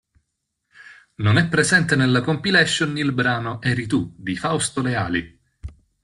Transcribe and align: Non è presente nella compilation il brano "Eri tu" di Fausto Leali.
Non 1.17 1.37
è 1.37 1.47
presente 1.47 1.95
nella 1.95 2.21
compilation 2.21 2.97
il 2.97 3.11
brano 3.11 3.61
"Eri 3.61 3.85
tu" 3.85 4.11
di 4.17 4.35
Fausto 4.35 4.81
Leali. 4.81 5.39